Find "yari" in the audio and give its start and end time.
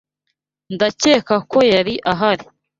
1.73-1.93